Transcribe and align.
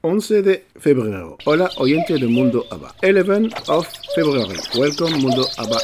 11 0.00 0.42
de 0.42 0.64
febrero. 0.76 1.36
Hola, 1.44 1.68
oyente 1.76 2.14
de 2.14 2.28
Mundo 2.28 2.64
ABBA. 2.70 2.94
11 3.02 3.48
of 3.66 3.88
February. 4.14 4.56
Welcome, 4.78 5.18
Mundo 5.18 5.44
ABBA. 5.56 5.78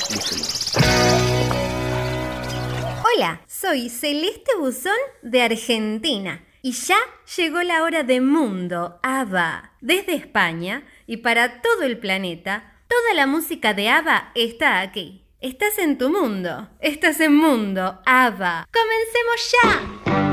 Hola, 3.03 3.41
soy 3.49 3.89
Celeste 3.89 4.53
Buzón 4.57 4.93
de 5.23 5.43
Argentina. 5.43 6.45
Y 6.63 6.71
ya 6.71 6.97
llegó 7.37 7.61
la 7.65 7.83
hora 7.83 8.05
de 8.05 8.21
Mundo 8.21 9.01
ABBA. 9.03 9.73
Desde 9.81 10.15
España 10.15 10.87
y 11.09 11.17
para 11.17 11.61
todo 11.61 11.83
el 11.83 11.99
planeta, 11.99 12.85
toda 12.87 13.15
la 13.15 13.27
música 13.27 13.75
de 13.75 13.89
ABBA 13.89 14.31
está 14.37 14.81
aquí. 14.81 15.25
Estás 15.41 15.77
en 15.79 15.99
tu 15.99 16.09
mundo. 16.09 16.69
Estás 16.79 17.19
en 17.19 17.35
Mundo 17.35 17.99
ABBA. 18.07 18.69
¡Comencemos 18.71 19.55
ya! 19.61 20.24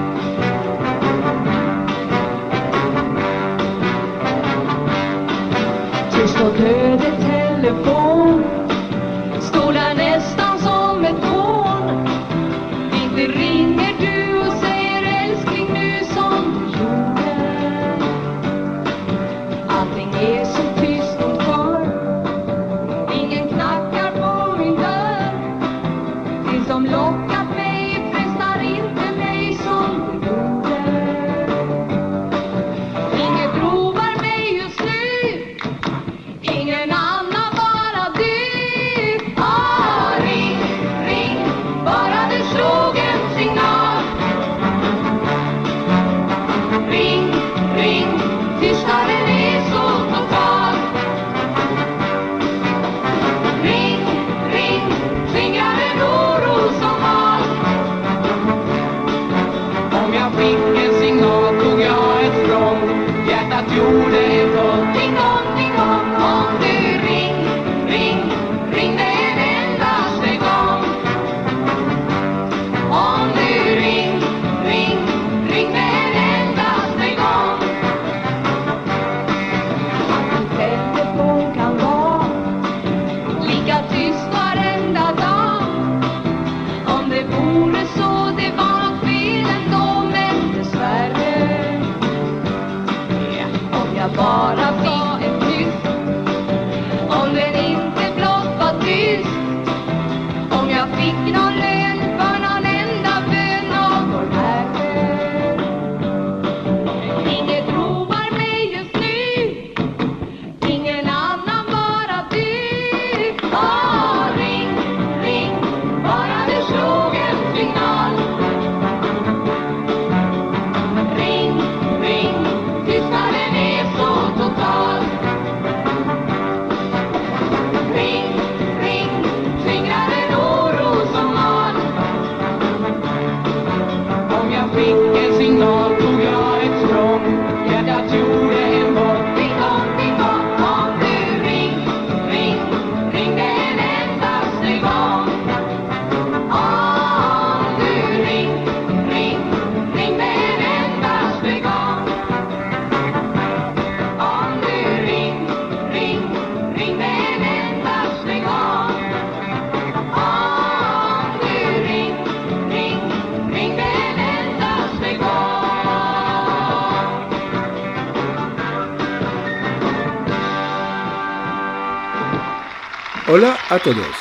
Hola 173.33 173.57
a 173.69 173.79
todos. 173.79 174.13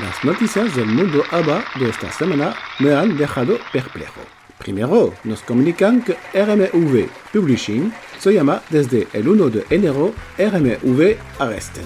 Las 0.00 0.24
noticias 0.24 0.74
del 0.74 0.86
mundo 0.86 1.22
ABBA 1.30 1.66
de 1.78 1.90
esta 1.90 2.10
semana 2.10 2.54
me 2.78 2.94
han 2.94 3.18
dejado 3.18 3.58
perplejo. 3.74 4.22
Primero, 4.56 5.12
nos 5.22 5.42
comunican 5.42 6.00
que 6.02 6.16
RMV 6.32 7.08
Publishing 7.30 7.92
se 8.18 8.32
llama 8.32 8.62
desde 8.70 9.06
el 9.12 9.28
1 9.28 9.50
de 9.50 9.66
enero 9.68 10.14
RMV 10.38 11.16
Arresten. 11.40 11.84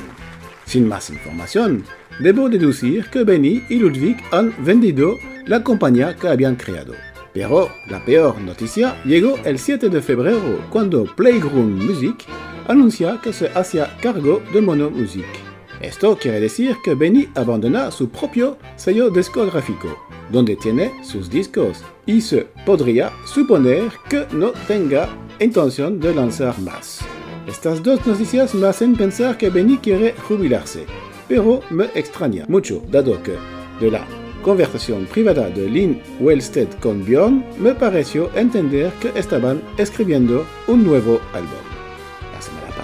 Sin 0.65 0.87
más 0.87 1.11
información, 1.11 1.83
debo 2.21 2.49
deducir 2.49 3.11
que 3.11 3.25
Benny 3.25 3.65
y 3.69 3.81
Ludwig 3.81 4.23
han 4.31 4.55
vendido 4.65 5.19
la 5.47 5.65
compañía 5.65 6.15
que 6.15 6.29
habían 6.29 6.55
creado. 6.55 6.95
Pero 7.35 7.73
la 7.89 8.05
peor 8.05 8.41
noticia 8.41 9.03
llegó 9.05 9.37
el 9.45 9.59
7 9.59 9.89
de 9.89 10.01
febrero 10.01 10.65
cuando 10.71 11.07
Playground 11.17 11.83
Music 11.83 12.25
anuncia 12.69 13.19
que 13.21 13.33
se 13.33 13.49
hacía 13.49 13.97
cargo 14.01 14.41
de 14.53 14.61
Mono 14.61 14.91
Music. 14.91 15.46
Esto 15.81 16.17
quiere 16.17 16.41
decir 16.41 16.77
que 16.83 16.95
Benny 16.95 17.29
abandona 17.35 17.91
su 17.91 18.09
propio 18.09 18.57
sello 18.77 19.11
discográfico, 19.11 19.97
donde 20.31 20.57
tiene 20.57 20.93
sus 21.05 21.29
discos, 21.29 21.85
y 22.07 22.21
se 22.21 22.47
podría 22.65 23.13
suponer 23.27 23.93
que 24.09 24.27
no 24.33 24.53
tenga 24.67 25.09
intención 25.39 26.01
de 26.01 26.15
lanzar 26.15 26.59
más. 26.61 27.01
Estas 27.47 27.83
dos 27.83 28.05
noticias 28.07 28.55
me 28.55 28.67
hacen 28.67 28.97
pensar 28.97 29.37
que 29.37 29.51
Benny 29.51 29.77
quiere 29.77 30.15
jubilarse, 30.27 30.87
pero 31.29 31.61
me 31.71 31.85
extraña 31.95 32.47
mucho, 32.49 32.83
dado 32.91 33.23
que 33.23 33.37
de 33.79 33.91
la 33.91 34.07
conversación 34.43 35.07
privada 35.07 35.51
de 35.51 35.69
Lynn 35.69 36.01
Wellstead 36.21 36.69
con 36.81 37.05
Bjorn 37.05 37.45
me 37.59 37.75
pareció 37.75 38.31
entender 38.35 38.93
que 39.01 39.13
estaban 39.19 39.61
escribiendo 39.77 40.47
un 40.69 40.85
nuevo 40.85 41.21
álbum. 41.35 41.76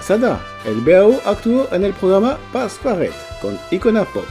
Pasada, 0.05 0.45
el 0.65 0.81
BAO 0.81 1.21
actuó 1.23 1.69
en 1.71 1.85
el 1.85 1.93
programa 1.93 2.37
Paz 2.51 2.77
Paret 2.83 3.13
con 3.41 3.57
Icona 3.71 4.03
Pop. 4.03 4.25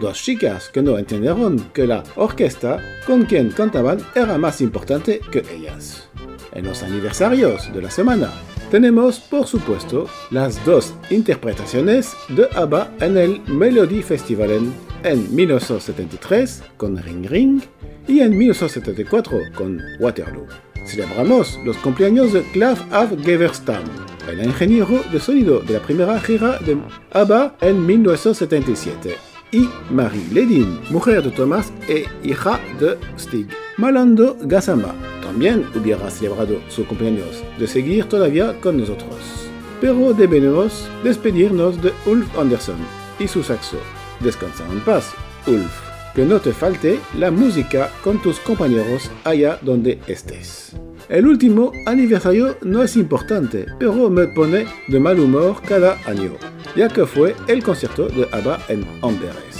Dos 0.00 0.16
chicas 0.22 0.70
que 0.70 0.80
no 0.80 0.96
entendieron 0.96 1.58
que 1.74 1.86
la 1.86 2.02
orquesta 2.16 2.80
con 3.06 3.26
quien 3.26 3.50
cantaban 3.50 3.98
era 4.14 4.38
más 4.38 4.62
importante 4.62 5.20
que 5.30 5.44
ellas. 5.54 6.08
En 6.52 6.64
los 6.64 6.82
aniversarios 6.82 7.70
de 7.74 7.82
la 7.82 7.90
semana 7.90 8.30
tenemos, 8.70 9.20
por 9.20 9.46
supuesto, 9.46 10.08
las 10.30 10.64
dos 10.64 10.94
interpretaciones 11.10 12.14
de 12.30 12.48
ABBA 12.54 12.92
en 13.00 13.18
el 13.18 13.42
Melody 13.42 14.02
Festival 14.02 14.72
en 15.04 15.36
1973 15.36 16.62
con 16.78 16.96
Ring 16.96 17.26
Ring 17.26 17.60
y 18.08 18.20
en 18.20 18.38
1974 18.38 19.38
con 19.54 19.78
Waterloo. 20.00 20.46
Celebramos 20.86 21.58
los 21.66 21.76
cumpleaños 21.76 22.32
de 22.32 22.42
Klav 22.52 22.78
Av 22.90 23.14
Geverstam, 23.22 23.84
el 24.28 24.44
ingeniero 24.44 25.02
de 25.10 25.20
sonido 25.20 25.60
de 25.60 25.74
la 25.74 25.80
primera 25.80 26.20
gira 26.20 26.58
de 26.58 26.78
ABBA 27.12 27.56
en 27.60 27.84
1977, 27.86 29.16
y 29.52 29.68
Marie 29.90 30.26
Ledin, 30.32 30.80
mujer 30.90 31.22
de 31.22 31.30
Thomas 31.30 31.72
e 31.88 32.06
hija 32.24 32.58
de 32.80 32.96
Stig. 33.18 33.48
Malando 33.76 34.36
Gasama 34.42 34.94
también 35.22 35.66
hubiera 35.74 36.10
celebrado 36.10 36.60
su 36.68 36.86
cumpleaños 36.86 37.44
de 37.58 37.66
seguir 37.66 38.06
todavía 38.06 38.58
con 38.60 38.78
nosotros. 38.78 39.48
Pero 39.80 40.12
debemos 40.14 40.88
despedirnos 41.04 41.80
de 41.82 41.92
Ulf 42.06 42.38
Anderson 42.38 42.76
y 43.18 43.28
su 43.28 43.42
saxo. 43.42 43.78
Descansa 44.20 44.64
en 44.70 44.80
paz, 44.80 45.12
Ulf. 45.46 45.72
Que 46.14 46.24
no 46.24 46.40
te 46.40 46.52
falte 46.52 47.00
la 47.18 47.30
música 47.30 47.90
con 48.04 48.20
tus 48.20 48.38
compañeros 48.40 49.10
allá 49.24 49.58
donde 49.62 49.98
estés. 50.06 50.76
El 51.08 51.26
último 51.26 51.72
aniversario 51.86 52.56
no 52.62 52.82
es 52.82 52.96
importante, 52.96 53.66
pero 53.78 54.08
me 54.08 54.28
pone 54.28 54.66
de 54.88 55.00
mal 55.00 55.18
humor 55.18 55.60
cada 55.66 55.98
año, 56.06 56.32
ya 56.76 56.88
que 56.88 57.06
fue 57.06 57.34
el 57.48 57.62
concierto 57.62 58.08
de 58.08 58.26
ABBA 58.30 58.60
en 58.68 58.86
Amberes. 59.02 59.58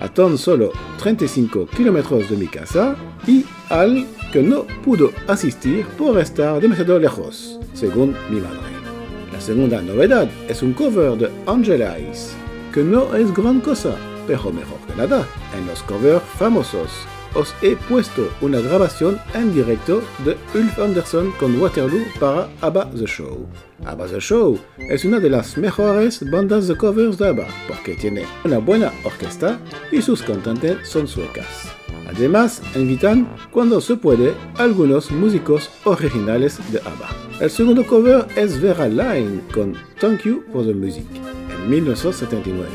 A 0.00 0.08
tan 0.08 0.36
solo 0.36 0.72
35 1.00 1.66
kilómetros 1.66 2.28
de 2.28 2.36
mi 2.36 2.46
casa 2.48 2.96
y 3.26 3.44
al 3.68 4.06
que 4.32 4.42
no 4.42 4.64
pudo 4.84 5.12
asistir 5.28 5.84
por 5.98 6.18
estar 6.18 6.60
demasiado 6.60 6.98
lejos, 6.98 7.60
según 7.74 8.16
mi 8.30 8.40
madre. 8.40 8.72
La 9.32 9.40
segunda 9.40 9.80
novedad 9.82 10.28
es 10.48 10.62
un 10.62 10.72
cover 10.72 11.16
de 11.18 11.30
Angela 11.46 11.98
Ice, 11.98 12.32
que 12.72 12.82
no 12.82 13.14
es 13.14 13.32
gran 13.32 13.60
cosa, 13.60 13.94
pero 14.26 14.50
mejor 14.50 14.78
que 14.86 14.96
nada 14.96 15.26
en 15.56 15.66
los 15.66 15.82
covers 15.82 16.22
famosos 16.38 17.06
os 17.34 17.54
he 17.62 17.76
puesto 17.88 18.28
una 18.40 18.60
grabación 18.60 19.20
en 19.34 19.54
directo 19.54 20.02
de 20.24 20.36
Ulf 20.54 20.78
Anderson 20.78 21.32
con 21.38 21.60
Waterloo 21.60 22.04
para 22.18 22.48
ABBA 22.60 22.90
The 22.90 23.06
Show. 23.06 23.46
ABBA 23.84 24.06
The 24.06 24.20
Show 24.20 24.58
es 24.78 25.04
una 25.04 25.20
de 25.20 25.30
las 25.30 25.56
mejores 25.56 26.28
bandas 26.30 26.68
de 26.68 26.76
covers 26.76 27.18
de 27.18 27.28
ABBA 27.28 27.46
porque 27.68 27.94
tiene 27.94 28.24
una 28.44 28.58
buena 28.58 28.92
orquesta 29.04 29.58
y 29.90 30.02
sus 30.02 30.22
cantantes 30.22 30.88
son 30.88 31.08
suecas. 31.08 31.72
Además, 32.08 32.62
invitan, 32.74 33.28
cuando 33.50 33.80
se 33.80 33.96
puede, 33.96 34.34
algunos 34.56 35.10
músicos 35.10 35.70
originales 35.84 36.58
de 36.70 36.78
ABBA. 36.78 37.08
El 37.40 37.50
segundo 37.50 37.86
cover 37.86 38.26
es 38.36 38.60
Vera 38.60 38.88
Line 38.88 39.40
con 39.52 39.74
Thank 40.00 40.22
You 40.22 40.44
for 40.52 40.64
the 40.64 40.74
Music 40.74 41.04
en 41.50 41.70
1979. 41.70 42.68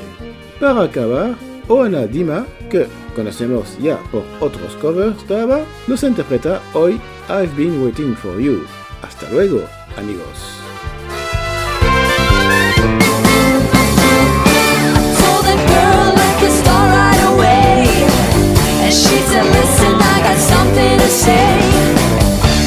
Para 0.60 0.84
acabar, 0.84 1.36
Oana 1.70 2.08
Dima, 2.08 2.46
que 2.70 2.88
conocemos 3.16 3.78
ya 3.80 3.98
por 4.12 4.24
otros 4.40 4.74
covers 4.76 5.28
de 5.28 5.42
ABBA, 5.42 5.66
nos 5.88 6.04
interpreta 6.04 6.62
hoy 6.74 7.00
I've 7.30 7.54
Been 7.58 7.84
Waiting 7.84 8.16
for 8.16 8.40
You. 8.40 8.66
Hasta 9.02 9.30
luego, 9.32 9.62
amigos. 9.98 10.58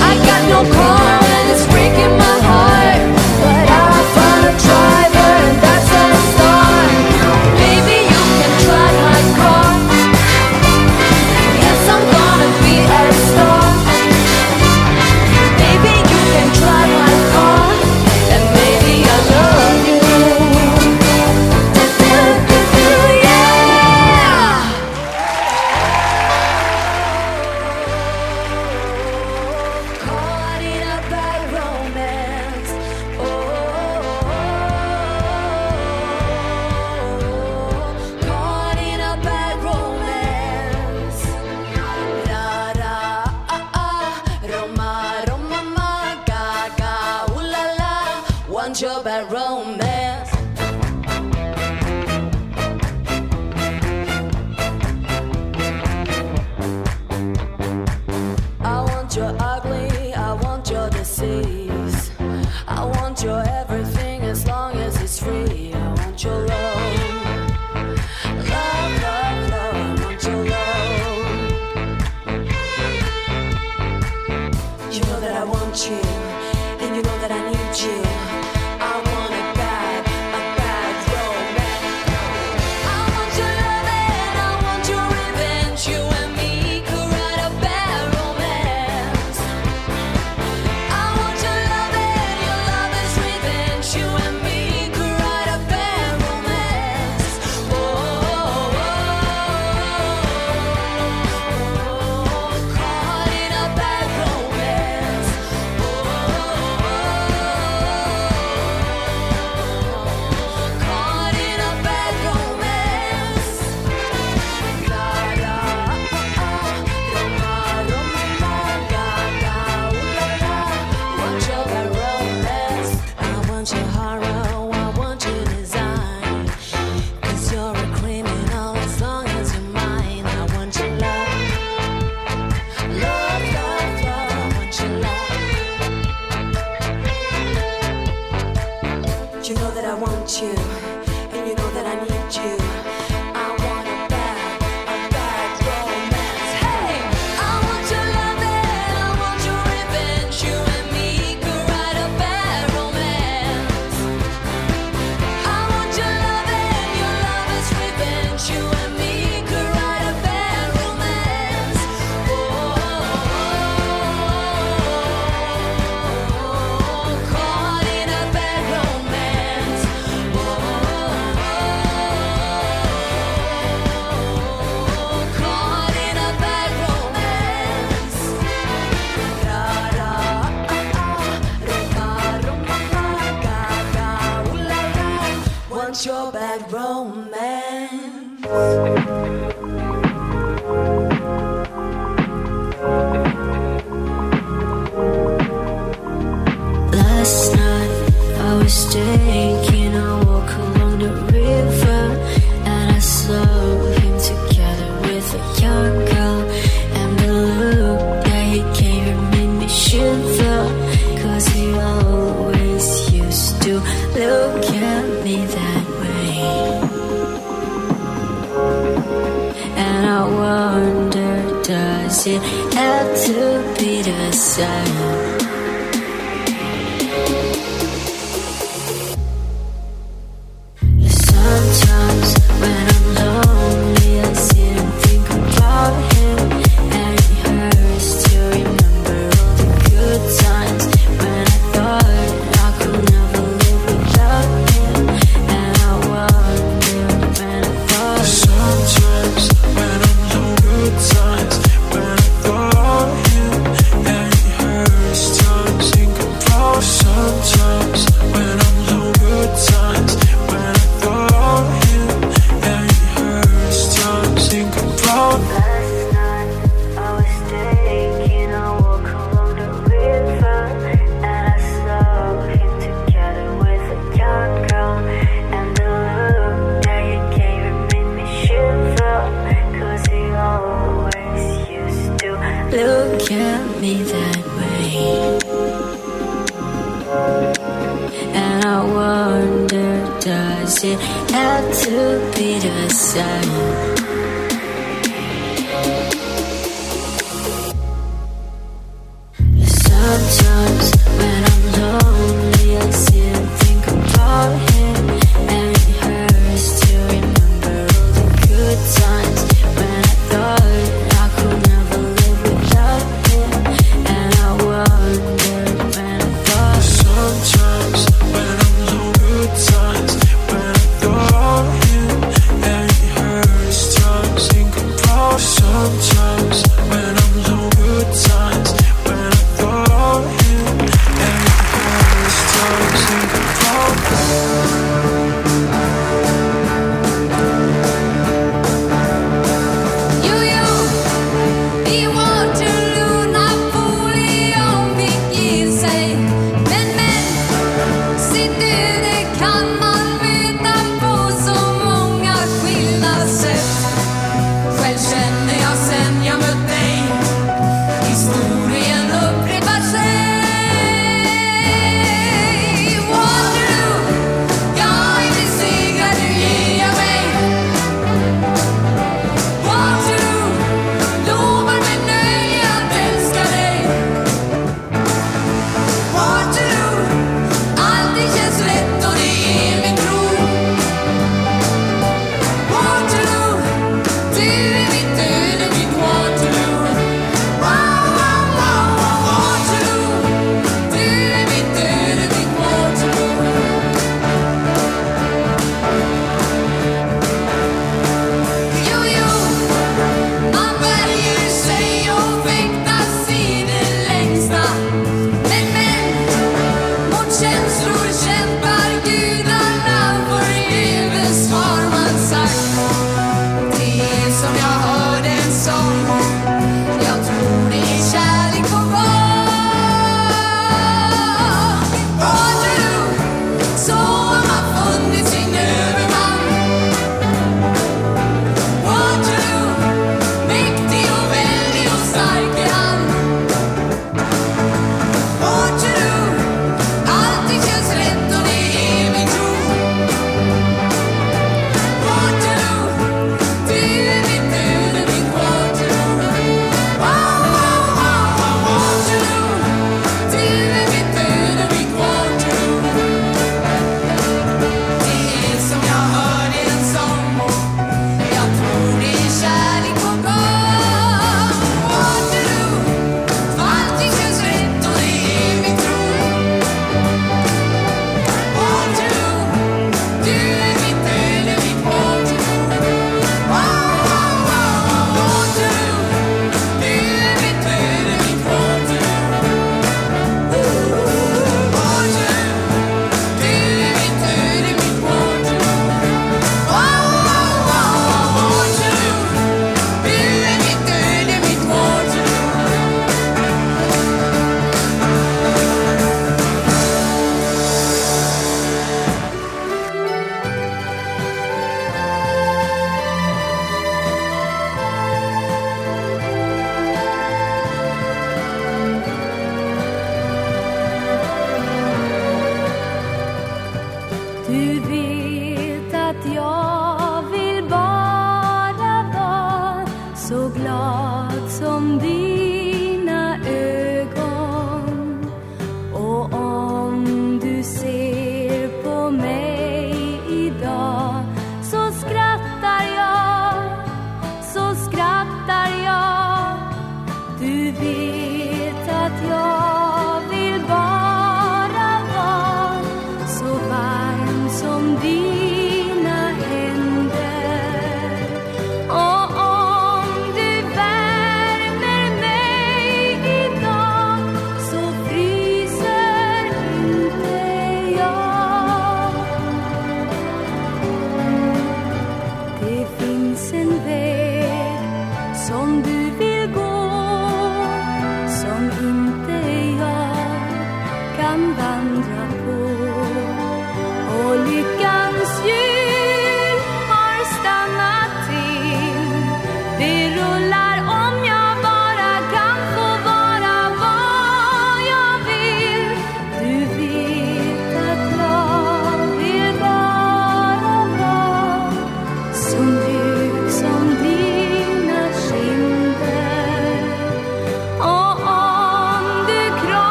I 0.00 0.14
got 0.24 0.42
no 0.48 0.62
and 0.64 1.50
it's 1.50 2.17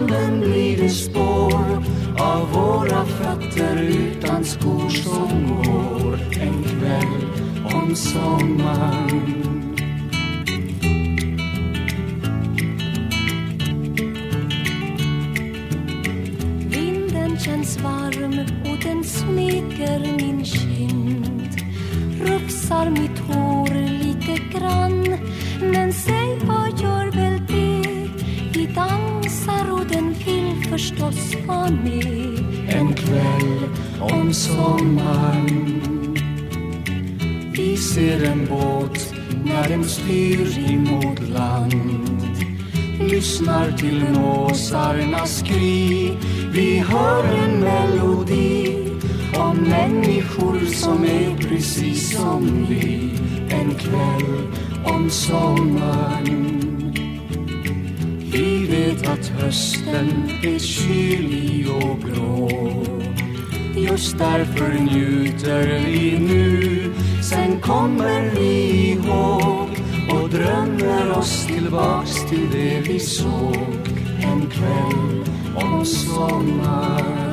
sanden 0.00 0.40
blir 0.40 0.76
det 0.76 0.88
spår 0.88 1.84
av 2.18 2.52
våra 2.52 3.04
fötter 3.04 3.82
utan 3.82 4.44
skor 4.44 4.88
som 4.88 5.62
går. 5.64 6.18
En 6.40 6.62
kväll 6.62 7.74
om 7.74 7.96
sommaren. 7.96 9.39
med 31.70 32.38
en 32.68 32.94
kväll 32.94 33.68
om 34.00 34.32
sommaren. 34.32 35.80
Vi 37.52 37.76
ser 37.76 38.24
en 38.24 38.46
båt 38.46 39.14
när 39.44 39.68
den 39.68 39.84
styr 39.84 40.70
emot 40.70 41.28
land. 41.28 42.10
Lyssnar 43.00 43.72
till 43.72 44.04
måsarnas 44.10 45.38
skri. 45.38 46.12
Vi 46.52 46.78
hör 46.78 47.24
en 47.24 47.60
melodi 47.60 48.76
om 49.36 49.56
människor 49.56 50.60
som 50.66 51.04
är 51.04 51.36
precis 51.48 52.16
som 52.16 52.66
vi. 52.68 53.10
En 53.50 53.74
kväll 53.74 54.46
om 54.84 55.10
sommaren 55.10 56.49
hösten 59.50 60.30
är 60.42 60.58
kylig 60.58 61.66
och 61.70 62.00
grå. 62.00 62.50
Just 63.76 64.18
därför 64.18 64.72
njuter 64.72 65.84
vi 65.86 66.18
nu. 66.18 66.92
Sen 67.22 67.60
kommer 67.60 68.30
vi 68.34 68.90
ihåg 68.90 69.68
och 70.10 70.28
drömmer 70.28 71.18
oss 71.18 71.46
tillbaks 71.46 72.28
till 72.28 72.50
det 72.52 72.80
vi 72.80 73.00
såg 73.00 73.88
en 74.22 74.50
kväll 74.50 75.24
om 75.54 75.84
sommaren. 75.84 77.29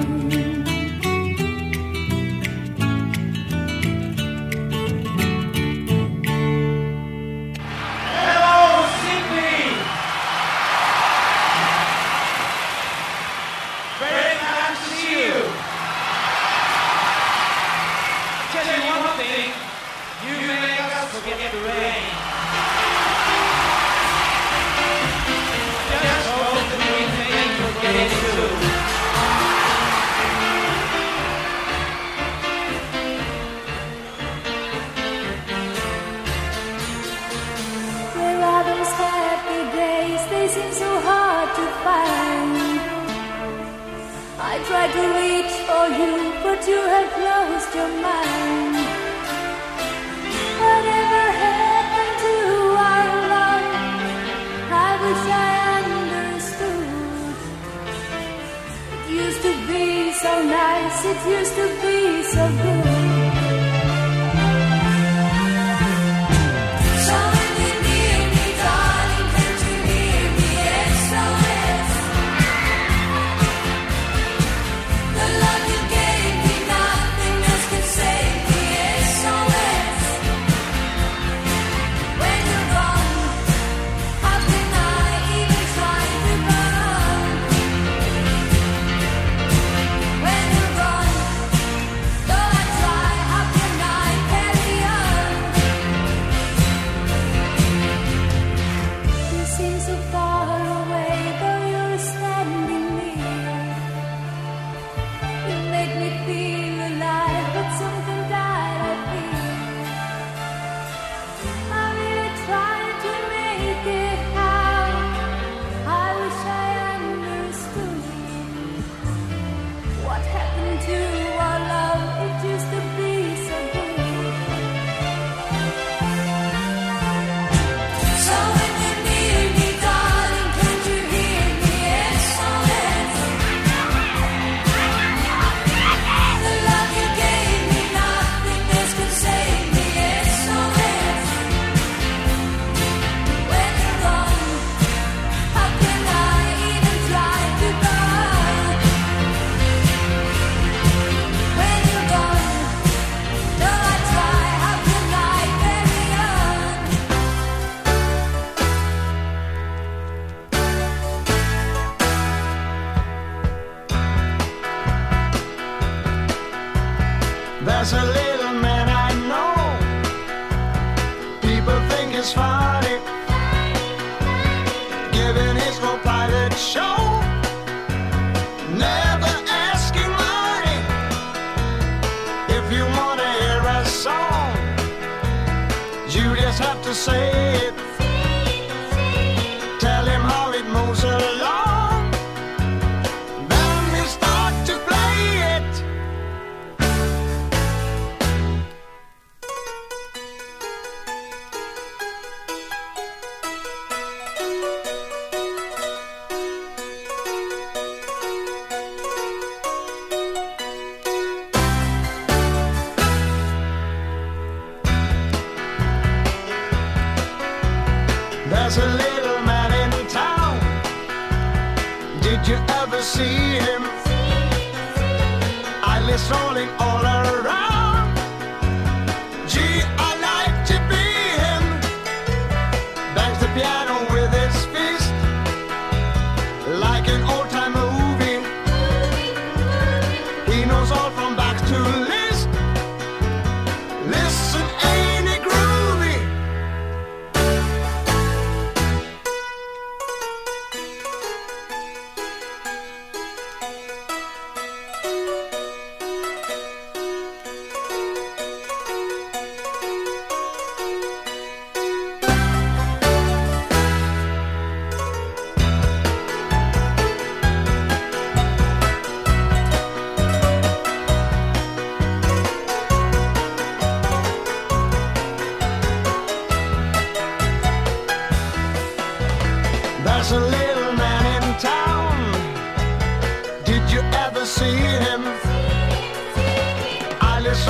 be 106.28 106.67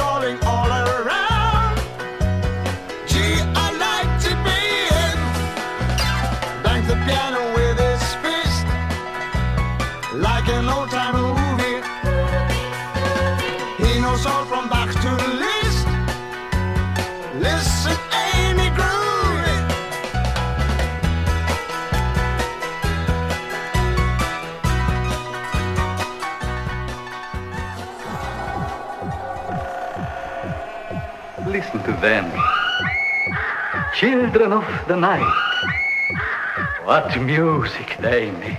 falling 0.07 0.46
them. 32.07 32.31
Children 33.93 34.53
of 34.53 34.65
the 34.87 34.95
night. 34.95 35.27
What 36.85 37.11
music 37.19 37.97
they 37.99 38.31
make. 38.31 38.57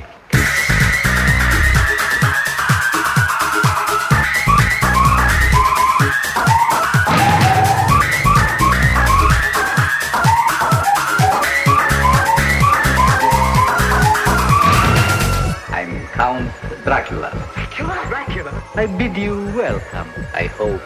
I'm 15.73 15.93
Count 16.09 16.53
Dracula. 16.85 17.31
Dracula? 17.55 17.97
Dracula? 18.13 18.53
I 18.75 18.85
bid 18.85 19.17
you 19.17 19.37
welcome. 19.57 20.11
I 20.35 20.45
hope 20.61 20.83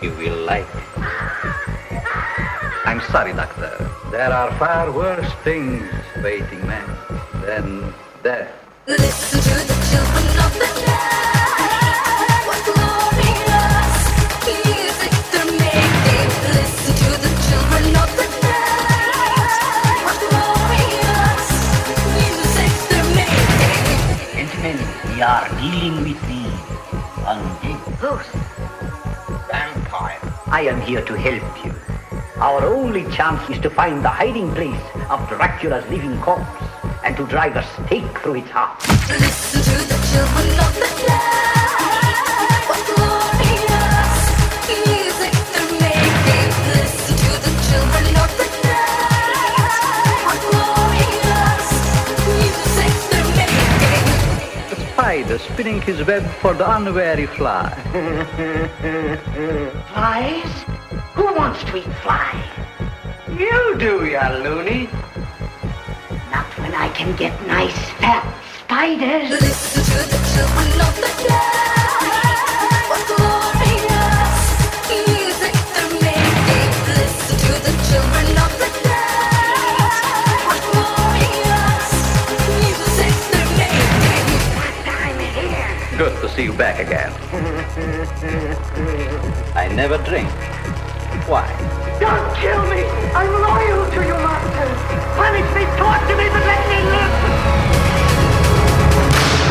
you 0.00 0.10
will 0.16 0.40
like 0.46 0.64
it. 0.74 1.01
I'm 3.12 3.18
sorry, 3.28 3.34
Doctor. 3.34 3.90
There 4.10 4.32
are 4.32 4.50
far 4.58 4.90
worse 4.90 5.30
things 5.44 5.84
waiting 6.24 6.66
men 6.66 6.82
than 7.44 7.92
death. 8.22 8.48
Listen 8.86 9.38
to 9.38 9.52
the 9.68 9.76
children 9.92 10.28
of 10.40 10.52
the 10.56 10.64
night. 10.80 12.40
What 12.48 12.64
glorious 12.72 13.92
music 14.64 15.12
they're 15.28 15.44
making. 15.60 16.30
Listen 16.56 16.92
to 17.04 17.12
the 17.20 17.32
children 17.44 17.84
of 18.00 18.08
the 18.16 18.24
night. 18.48 20.00
What 20.08 20.16
glorious 20.32 21.52
music 22.16 22.72
they're 22.88 23.12
making. 23.12 24.48
Gentlemen, 24.48 24.80
we 25.12 25.20
are 25.20 25.46
dealing 25.60 25.96
with 26.00 26.20
the 26.32 26.48
undead. 27.28 27.76
Ghost. 28.00 28.32
Vampire. 29.50 30.16
I 30.46 30.62
am 30.62 30.80
here 30.80 31.04
to 31.04 31.12
help 31.12 31.64
you. 31.66 31.91
Our 32.42 32.64
only 32.64 33.04
chance 33.12 33.48
is 33.50 33.60
to 33.60 33.70
find 33.70 34.04
the 34.04 34.08
hiding 34.08 34.52
place 34.52 34.82
of 35.08 35.28
Dracula's 35.28 35.88
living 35.88 36.20
corpse 36.20 36.44
and 37.04 37.16
to 37.16 37.24
drive 37.28 37.54
a 37.54 37.62
stake 37.62 38.18
through 38.18 38.34
its 38.42 38.50
heart. 38.50 38.82
Listen 39.08 39.62
to 39.62 39.78
the 39.86 39.94
children 40.10 40.58
of 40.58 40.74
the 40.74 40.90
night. 41.06 42.66
Glorious 42.90 44.26
music 44.90 45.30
they're 45.54 45.70
making. 45.86 46.50
Listen 46.82 47.14
to 47.14 47.30
the 47.46 47.54
children 47.62 48.10
of 48.18 48.30
the 48.34 48.50
night. 48.66 50.42
Glorious 50.50 51.70
music 52.26 52.90
they're 53.12 53.30
making. 53.38 54.02
The 54.68 54.74
spider 54.90 55.38
spinning 55.38 55.78
his 55.82 56.02
web 56.04 56.24
for 56.42 56.54
the 56.54 56.66
unwary 56.74 57.26
fly. 57.26 57.70
Flies? 59.94 60.81
Who 61.32 61.38
wants 61.38 61.64
to 61.64 61.76
eat 61.78 61.88
flies? 62.04 62.44
You 63.30 63.78
do, 63.78 64.04
ya 64.04 64.28
loony. 64.44 64.86
Not 66.30 66.44
when 66.60 66.74
I 66.74 66.90
can 66.92 67.16
get 67.16 67.32
nice 67.46 67.72
fat 67.96 68.22
spiders. 68.58 69.30
Listen 69.30 69.82
to 69.82 69.98
the 70.12 70.18
children 70.28 70.72
of 70.76 70.94
the 71.00 71.08
night. 71.32 72.84
What 72.92 73.00
glorious 73.16 74.44
music 75.08 75.56
they're. 76.04 76.36
Listen 77.00 77.36
to 77.48 77.56
the 77.64 77.72
children 77.88 78.28
of 78.36 78.52
the 78.60 78.68
night. 78.92 80.36
What 80.48 80.60
glorious 80.68 81.88
music 82.60 83.16
they're. 83.56 85.96
Good 85.96 86.12
to 86.20 86.28
see 86.28 86.44
you 86.44 86.52
back 86.52 86.76
again. 86.78 87.08
I 89.56 89.72
never 89.74 89.96
drink. 90.04 90.28
Why? 91.28 91.46
Don't 92.00 92.34
kill 92.36 92.62
me! 92.66 92.82
I'm 93.14 93.30
loyal 93.30 93.86
to 93.90 94.00
you, 94.04 94.14
master! 94.26 94.68
Punish 95.16 95.48
me, 95.54 95.64
torture 95.78 96.16
me, 96.18 96.26
but 96.28 96.44
let 96.44 96.62
me 96.68 96.78
live! 96.92 97.14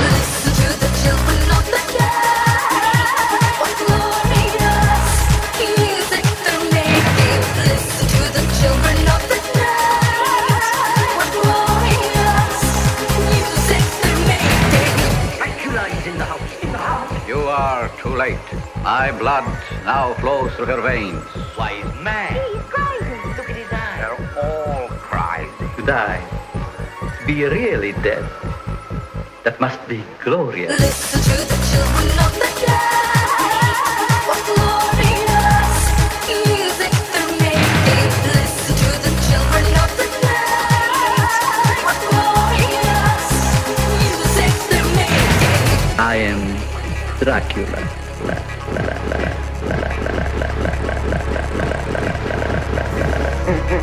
Listen 0.04 0.52
to 0.52 0.68
the 0.84 0.90
children 1.02 1.42
of 1.58 1.64
the 1.72 1.82
night. 1.96 3.56
What 3.62 3.74
glorious 3.82 5.10
music 5.80 6.26
they're 6.44 6.66
making. 6.76 7.42
Listen 7.66 8.06
to 8.14 8.22
the 8.36 8.44
children 8.60 9.00
of 9.16 9.22
the 9.32 9.40
night. 9.58 11.16
What 11.18 11.32
glorious 11.40 12.60
music 13.32 13.84
they're 14.04 14.24
making. 14.28 15.40
Dracula 15.40 15.84
is 15.88 16.06
in 16.06 16.16
the 16.20 16.26
house. 16.26 16.54
In 16.62 16.72
the 16.72 16.78
house. 16.78 17.28
You 17.28 17.40
are 17.40 17.90
too 17.98 18.14
late. 18.16 18.38
My 18.84 19.12
blood 19.18 19.46
now 19.86 20.14
flows 20.16 20.52
through 20.54 20.66
her 20.66 20.82
veins. 20.82 21.24
Why, 21.62 21.76
he's 21.76 21.94
mad. 22.02 22.34
He's 22.34 22.64
crazy. 22.74 23.22
Look 23.38 23.50
at 23.52 23.56
his 23.56 23.72
eyes. 23.72 24.00
They're 24.02 24.18
all 24.42 24.88
crazy. 24.98 25.68
To 25.76 25.82
die. 25.86 26.22
To 27.20 27.26
be 27.28 27.44
really 27.46 27.92
dead. 28.02 28.26
That 29.44 29.62
must 29.62 29.88
be 29.88 30.04
glorious. 30.24 30.72
Listen 30.80 31.22
to 31.22 31.38
the 31.52 31.60
children 31.70 32.08
of 32.26 32.34
the 32.42 32.50
night. 32.66 34.26
What 34.26 34.42
glorious 34.50 35.82
music 36.26 36.94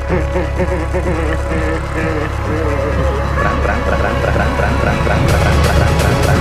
perang 0.09 0.25
perang 3.61 3.85
perang 3.85 4.01
perang 4.01 4.16
perang 4.25 4.57
perang 4.57 4.57
perang 4.57 4.97
perang 5.05 5.05
perang 5.05 5.29
perang 5.29 5.61
perang 5.68 5.92
perang 6.25 6.40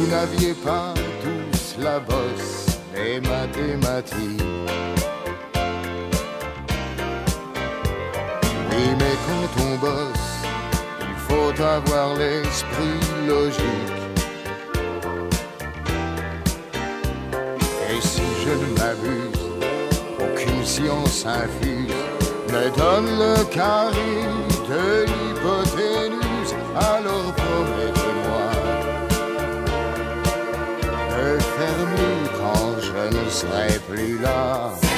vous 0.00 0.06
n'aviez 0.06 0.54
pas 0.54 0.94
tous 1.22 1.76
la 1.78 1.98
bosse 2.00 2.78
des 2.94 3.20
mathématiques. 3.20 4.42
Oui, 8.70 8.84
mais 8.98 9.16
quand 9.26 9.62
on 9.66 9.76
bosse, 9.76 10.30
il 11.00 11.16
faut 11.28 11.62
avoir 11.62 12.16
l'esprit 12.16 13.00
logique. 13.26 13.98
Et 17.90 18.00
si 18.00 18.22
je 18.42 18.52
ne 18.62 18.68
m'abuse, 18.78 19.44
aucune 20.18 20.64
science 20.64 21.26
infuse 21.26 21.94
ne 22.48 22.64
donne 22.76 23.10
le 23.18 23.44
carré 23.52 24.14
de 24.70 25.04
l'hypoténuse, 25.04 26.54
alors 26.74 27.34
promettez. 27.34 27.99
Sens 33.10 33.32
slightly 33.32 34.12
lost. 34.18 34.89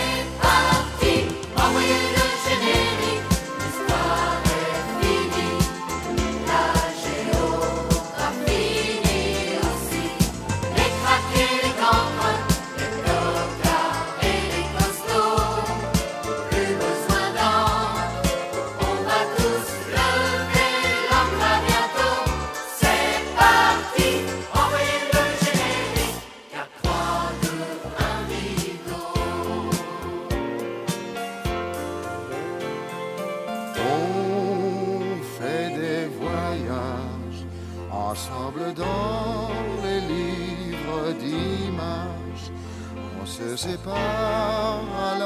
se 43.57 43.69
séparent 43.69 45.22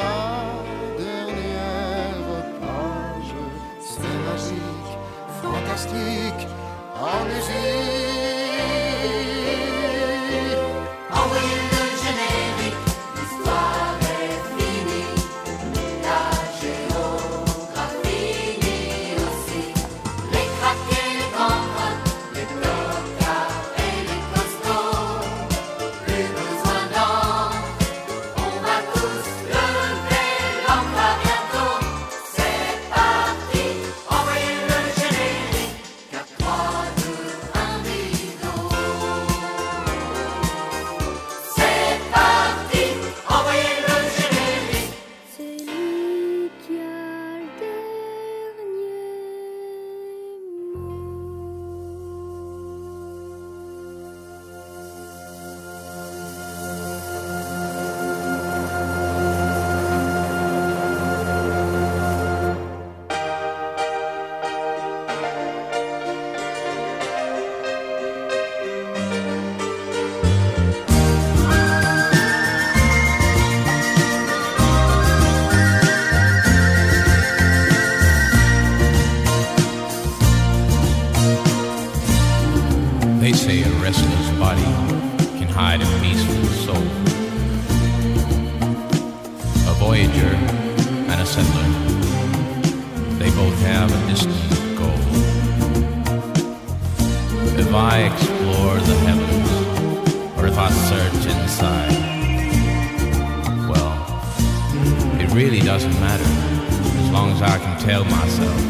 really 105.51 105.65
doesn't 105.65 105.93
matter. 106.01 106.25
As 106.25 107.11
long 107.13 107.31
as 107.31 107.41
I 107.41 107.57
can 107.59 107.79
tell 107.79 108.05
myself, 108.05 108.61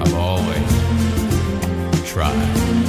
I've 0.00 0.14
always 0.14 2.10
tried. 2.10 2.87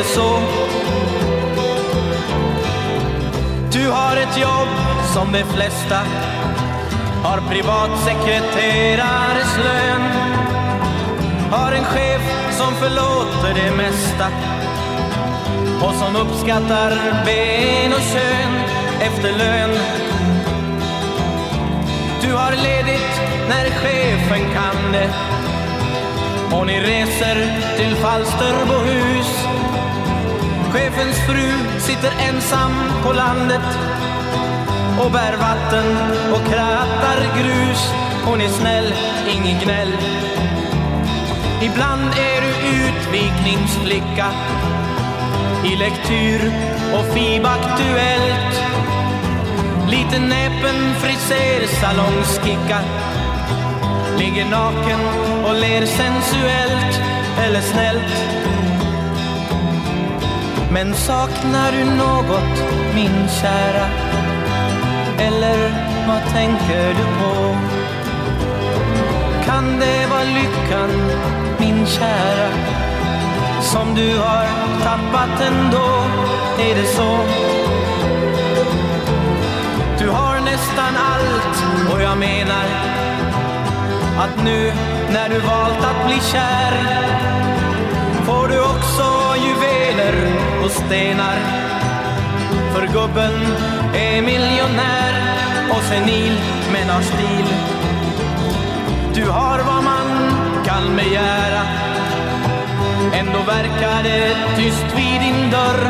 Det 0.00 0.06
så? 0.06 0.38
Du 3.72 3.90
har 3.90 4.16
ett 4.16 4.38
jobb 4.40 4.68
som 5.14 5.32
de 5.32 5.44
flesta 5.44 5.98
har 7.24 7.40
privatsekreterares 7.50 9.58
lön. 9.64 10.02
Har 11.50 11.72
en 11.72 11.84
chef 11.84 12.22
som 12.50 12.74
förlåter 12.74 13.54
det 13.54 13.76
mesta 13.76 14.26
och 15.82 15.94
som 15.94 16.16
uppskattar 16.16 16.90
ben 17.24 17.92
och 17.92 18.00
kön 18.12 18.52
efter 19.00 19.32
lön. 19.38 19.70
Du 22.22 22.32
har 22.32 22.52
ledigt 22.52 23.20
när 23.48 23.70
chefen 23.70 24.54
kan 24.54 24.92
det 24.92 25.39
och 26.52 26.66
ni 26.66 26.80
reser 26.80 27.36
till 27.76 27.96
Falsterbohus 27.96 29.46
Chefens 30.72 31.16
fru 31.26 31.80
sitter 31.80 32.12
ensam 32.28 32.72
på 33.04 33.12
landet 33.12 33.68
och 35.04 35.10
bär 35.10 35.36
vatten 35.36 35.86
och 36.32 36.52
krattar 36.52 37.18
grus. 37.38 37.92
Hon 38.24 38.40
är 38.40 38.48
snäll, 38.48 38.94
ingen 39.34 39.60
gnäll. 39.64 39.92
Ibland 41.62 42.10
är 42.14 42.40
du 42.40 42.52
utvikningsflicka 42.86 44.26
i 45.64 45.76
lektyr 45.76 46.52
och 46.94 47.14
FIB-aktuellt. 47.14 48.54
Lite 49.88 50.18
näpen 50.18 50.94
frisersalongskicka 50.94 52.80
ligger 54.20 54.50
naken 54.50 55.00
och 55.44 55.54
ler 55.54 55.86
sensuellt 55.86 57.00
eller 57.44 57.60
snällt. 57.60 58.12
Men 60.72 60.94
saknar 60.94 61.72
du 61.72 61.84
något, 61.84 62.56
min 62.94 63.28
kära? 63.28 63.86
Eller 65.18 65.58
vad 66.08 66.32
tänker 66.32 66.88
du 66.88 67.04
på? 67.20 67.56
Kan 69.44 69.80
det 69.80 70.06
vara 70.10 70.24
lyckan, 70.24 70.90
min 71.58 71.86
kära? 71.86 72.50
Som 73.62 73.94
du 73.94 74.18
har 74.18 74.46
tappat 74.82 75.40
ändå, 75.40 75.88
är 76.58 76.74
det 76.74 76.86
så? 76.86 77.18
Du 79.98 80.08
har 80.10 80.40
nästan 80.40 80.96
allt 80.96 81.92
och 81.94 82.02
jag 82.02 82.18
menar 82.18 82.90
att 84.20 84.44
nu 84.44 84.72
när 85.12 85.28
du 85.28 85.38
valt 85.38 85.84
att 85.90 86.06
bli 86.06 86.20
kär 86.32 86.74
får 88.26 88.48
du 88.48 88.60
också 88.60 89.06
juveler 89.46 90.14
och 90.64 90.70
stenar. 90.70 91.38
För 92.74 92.86
gubben 92.86 93.34
är 93.94 94.22
miljonär 94.22 95.14
och 95.70 95.82
senil 95.82 96.40
men 96.72 96.88
har 96.88 97.02
stil. 97.02 97.46
Du 99.14 99.30
har 99.30 99.58
vad 99.58 99.84
man 99.84 100.08
kan 100.64 100.96
begära. 100.96 101.62
Ändå 103.12 103.38
verkar 103.38 104.02
det 104.02 104.36
tyst 104.56 104.86
vid 104.96 105.20
din 105.20 105.50
dörr. 105.50 105.82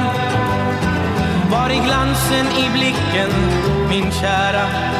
Var 1.50 1.70
är 1.70 1.84
glansen 1.84 2.46
i 2.46 2.70
blicken, 2.72 3.30
min 3.88 4.12
kära? 4.12 4.99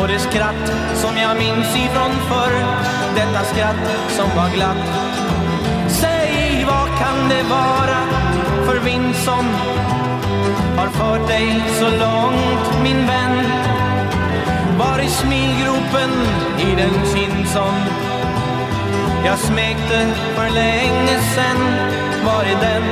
Och 0.00 0.08
det 0.08 0.18
skratt 0.18 0.72
som 0.94 1.16
jag 1.16 1.36
minns 1.36 1.76
ifrån 1.76 2.12
förr 2.28 2.54
Detta 3.14 3.44
skratt 3.44 3.84
som 4.08 4.28
var 4.36 4.50
glatt 4.54 4.86
Säg, 5.88 6.64
vad 6.66 6.88
kan 6.98 7.28
det 7.28 7.42
vara 7.42 8.00
för 8.66 8.78
vind 8.84 9.16
som 9.16 9.44
har 10.76 10.88
fört 10.88 11.28
dig 11.28 11.62
så 11.78 11.84
långt, 11.84 12.82
min 12.82 13.06
vän 13.06 13.44
Var 14.78 14.98
i 14.98 15.08
smilgropen 15.08 16.10
i 16.58 16.74
den 16.76 17.06
kind 17.14 17.48
som 17.48 17.74
jag 19.24 19.38
smekte 19.38 20.14
för 20.34 20.50
länge 20.50 21.18
sen 21.34 21.60
Var 22.24 22.42
är 22.42 22.60
den? 22.60 22.82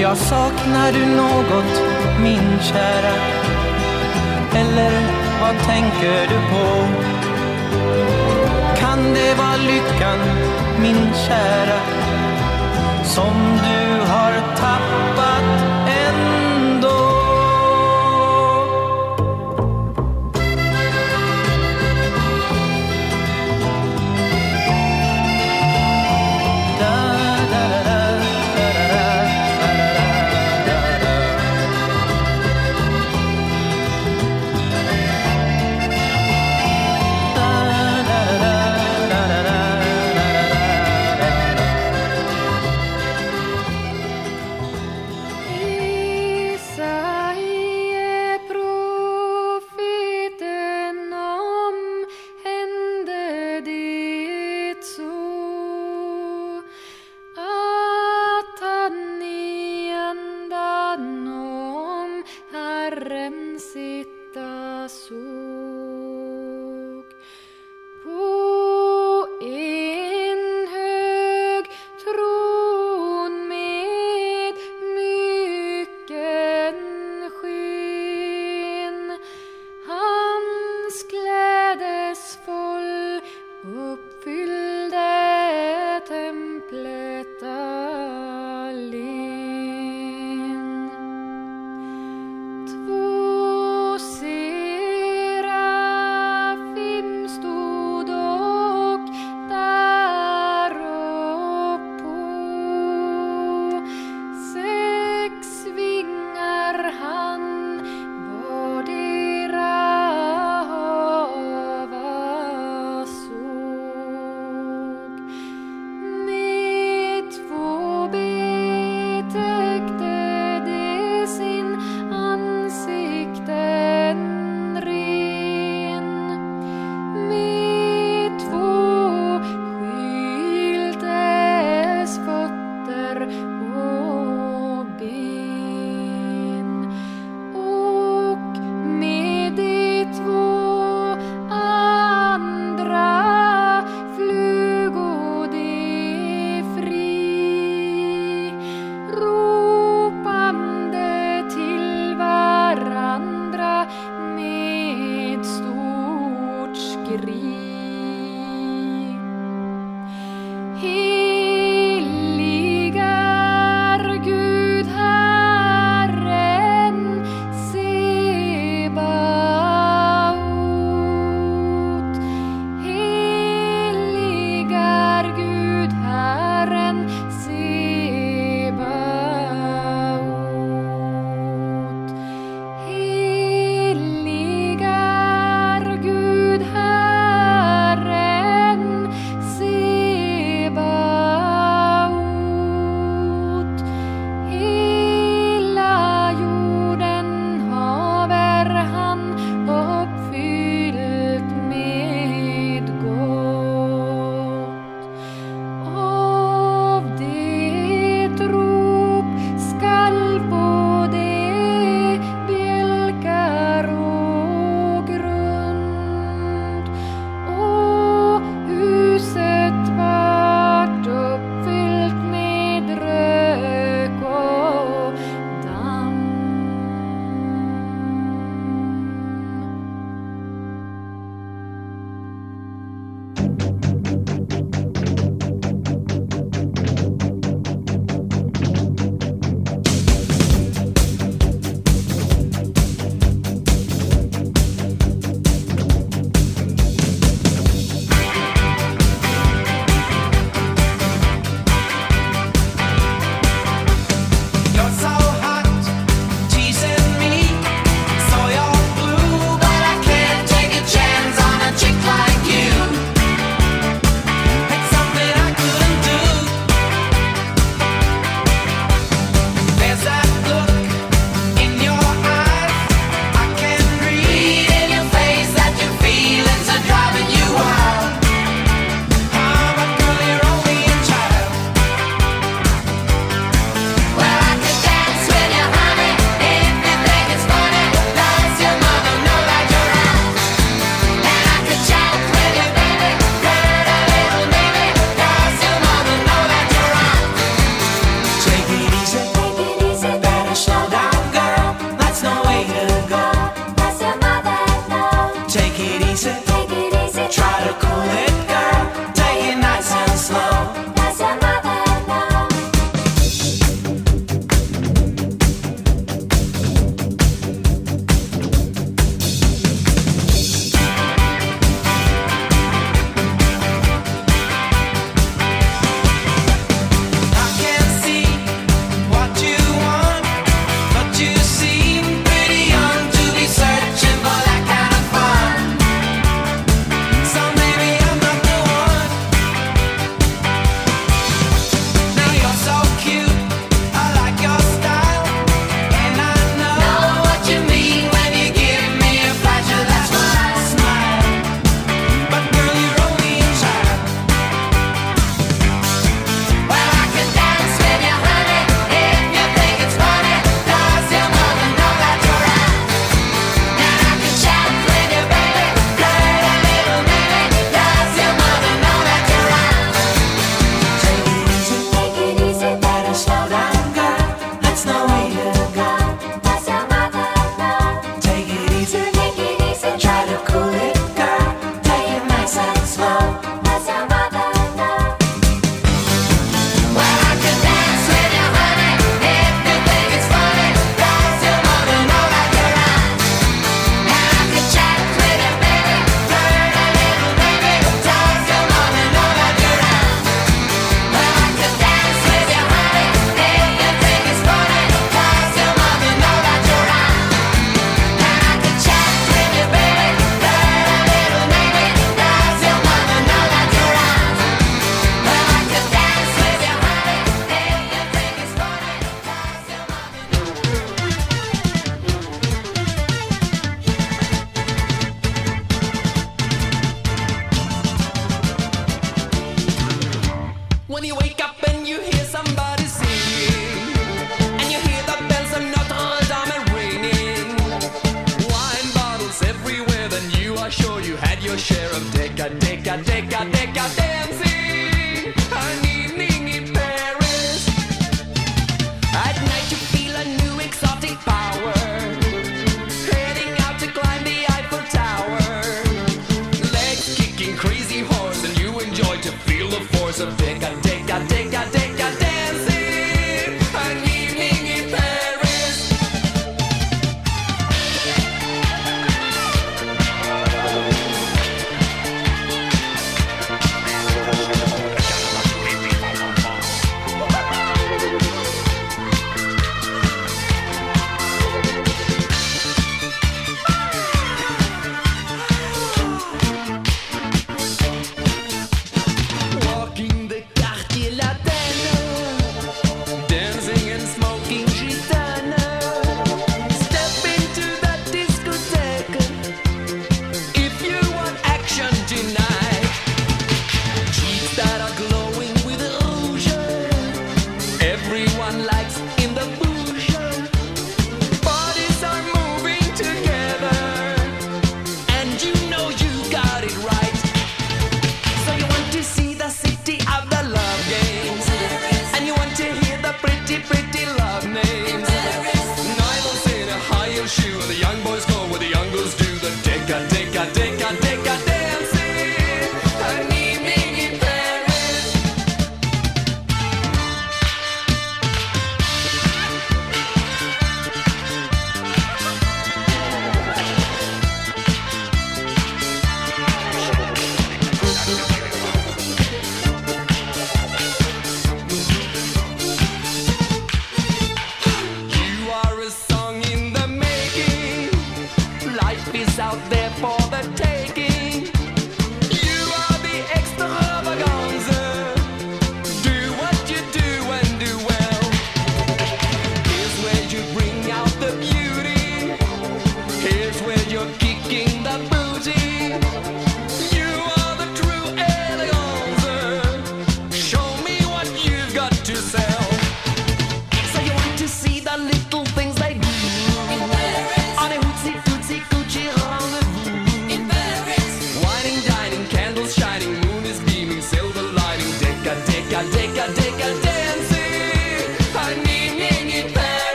Jag 0.00 0.16
saknar 0.16 0.92
du 0.92 1.06
något, 1.06 1.82
min 2.20 2.58
kära? 2.62 3.37
Eller 4.60 4.92
vad 5.40 5.58
tänker 5.66 6.20
du 6.28 6.38
på? 6.50 6.86
Kan 8.76 9.14
det 9.14 9.34
vara 9.34 9.56
lyckan, 9.56 10.18
min 10.82 11.14
kära? 11.26 11.80
Som 13.04 13.58
du 13.64 13.77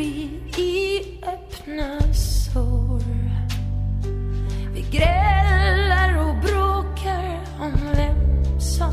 vi 0.00 0.30
i 0.62 1.02
öppna 1.22 2.14
sår. 2.14 3.02
Vi 4.74 4.82
grälar 4.90 6.18
och 6.18 6.34
bråkar 6.36 7.40
om 7.60 7.72
vem 7.96 8.60
som 8.60 8.92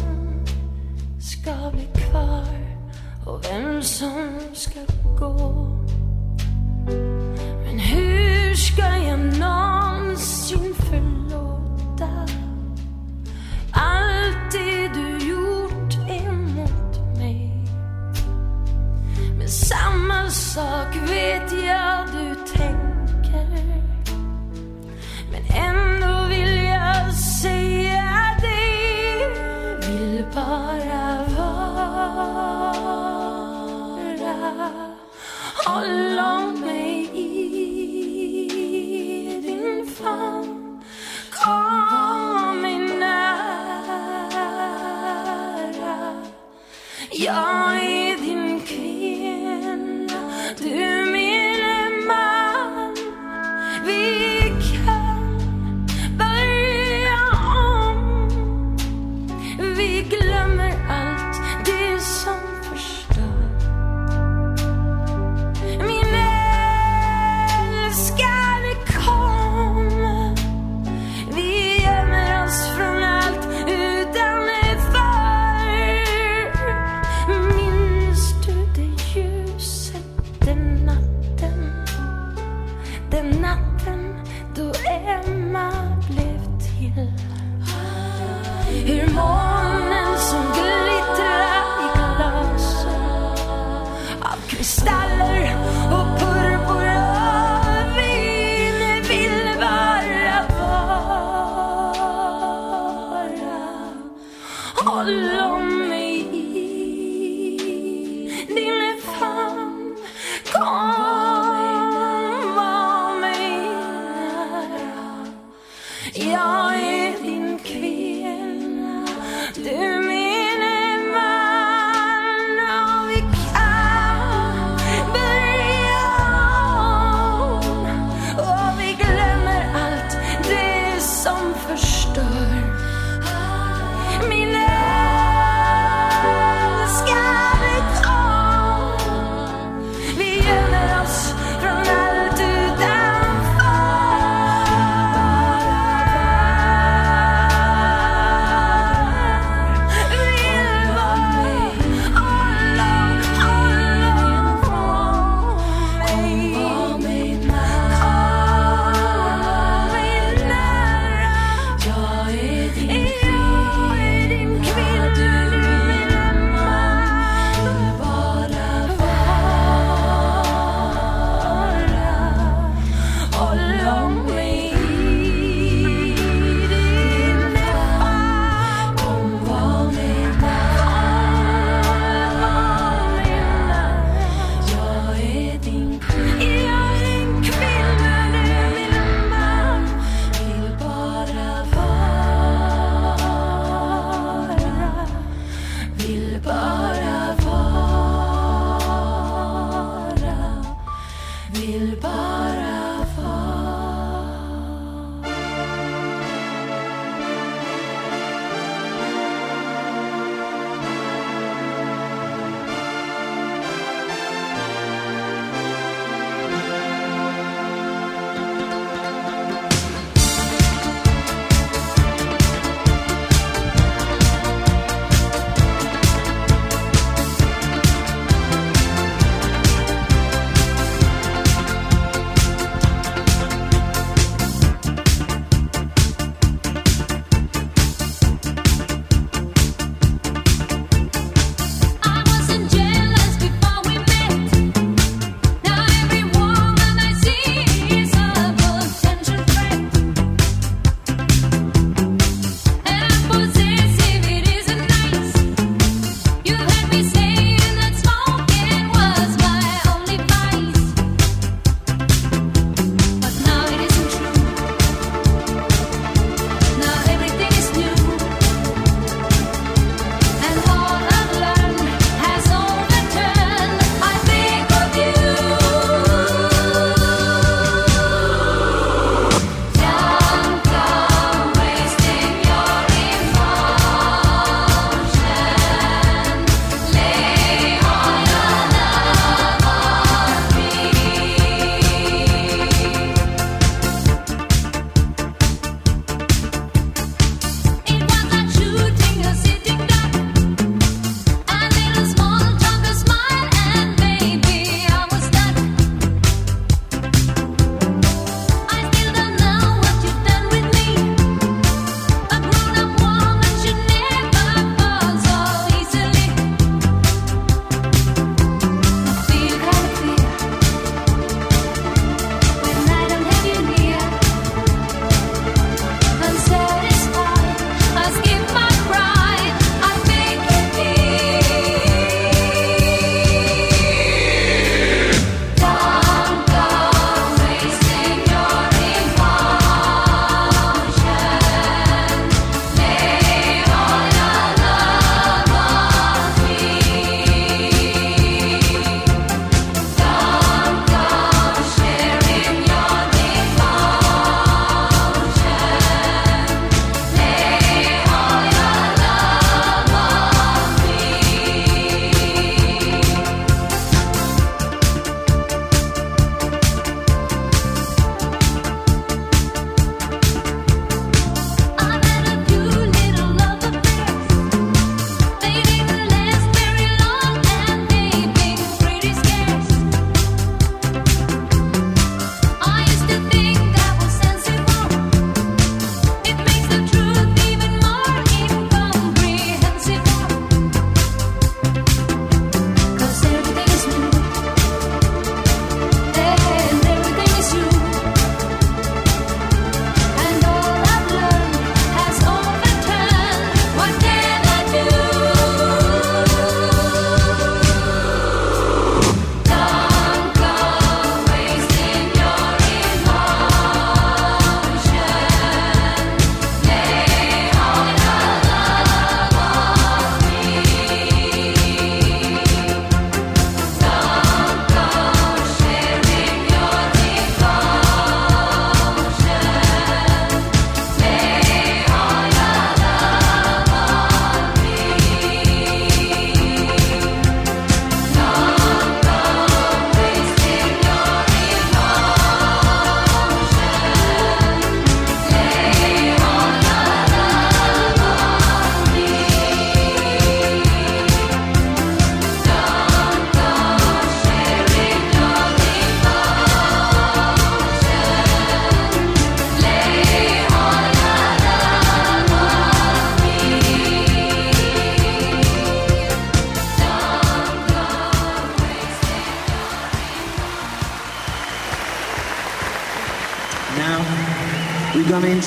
ska 1.19 1.71
bli 1.71 1.87
kvar 1.93 2.47
och 3.25 3.45
vem 3.45 3.83
som 3.83 4.39
ska 4.53 4.79
gå. 5.19 5.76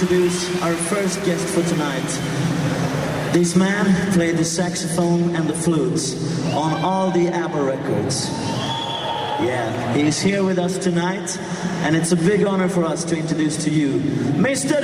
Introduce 0.00 0.62
our 0.62 0.72
first 0.72 1.22
guest 1.26 1.46
for 1.48 1.62
tonight. 1.68 2.06
This 3.34 3.54
man 3.54 4.12
played 4.14 4.38
the 4.38 4.44
saxophone 4.46 5.36
and 5.36 5.46
the 5.46 5.52
flutes 5.52 6.14
on 6.54 6.82
all 6.82 7.10
the 7.10 7.28
ABBA 7.28 7.60
records. 7.60 8.30
Yeah, 8.30 9.94
he's 9.94 10.18
here 10.18 10.42
with 10.42 10.58
us 10.58 10.78
tonight, 10.78 11.36
and 11.84 11.94
it's 11.94 12.12
a 12.12 12.16
big 12.16 12.46
honor 12.46 12.70
for 12.70 12.82
us 12.82 13.04
to 13.04 13.18
introduce 13.18 13.62
to 13.64 13.70
you 13.70 13.98
Mr. 14.40 14.80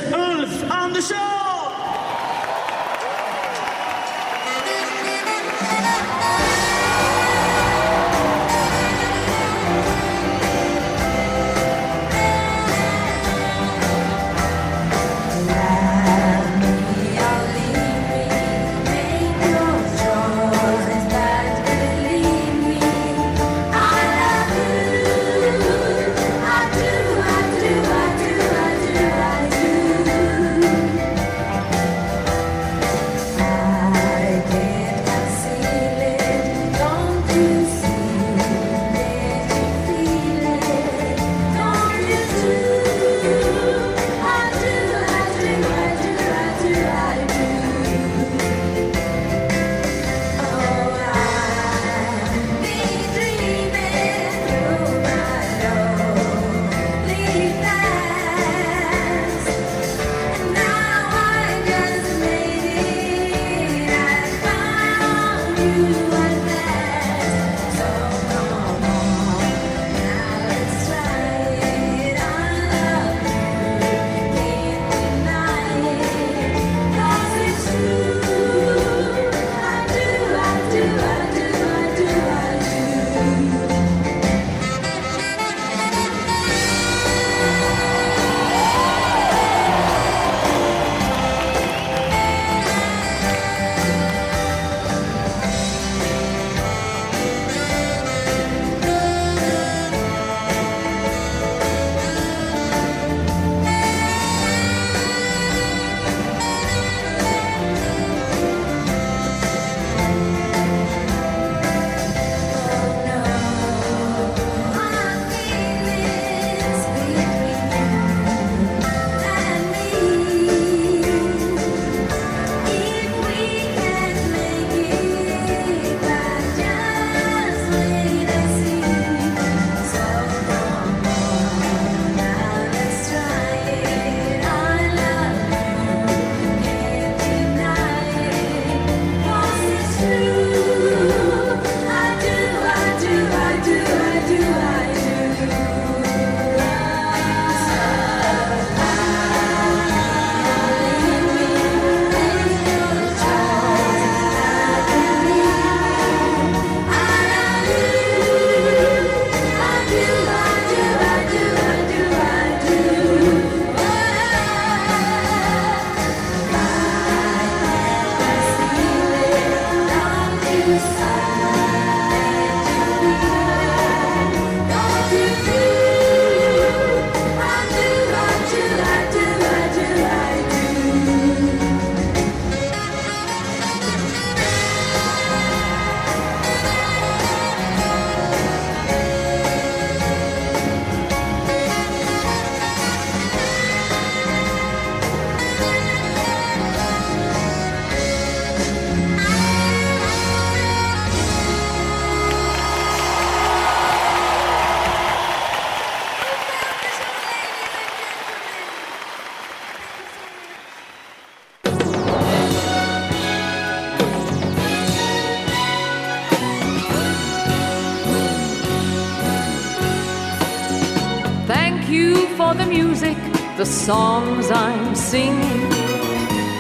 songs 223.67 224.51
I'm 224.51 224.95
singing. 224.95 225.69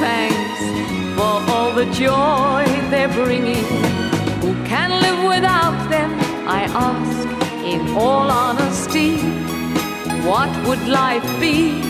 Thanks 0.00 0.60
for 1.16 1.34
all 1.52 1.72
the 1.72 1.86
joy 1.92 2.64
they're 2.90 3.08
bringing. 3.08 3.64
Who 4.42 4.52
can 4.64 4.90
live 5.00 5.20
without 5.28 5.88
them? 5.88 6.10
I 6.48 6.64
ask 6.88 7.26
in 7.64 7.80
all 7.96 8.30
honesty. 8.30 9.18
What 10.28 10.50
would 10.66 10.86
life 10.88 11.26
be 11.40 11.80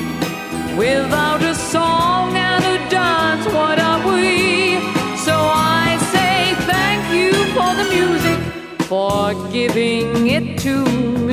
without 0.77 1.43
a 1.43 1.55
song 1.55 2.37
and 2.37 2.63
a 2.65 2.91
dance? 2.91 3.47
What 3.47 3.79
are 3.79 4.01
we? 4.07 4.77
So 5.27 5.35
I 5.35 5.97
say 6.13 6.55
thank 6.73 7.03
you 7.19 7.33
for 7.57 7.71
the 7.81 7.87
music, 7.97 8.39
for 8.83 9.33
giving 9.51 10.27
it 10.29 10.59
to 10.61 10.85
me. 10.85 11.26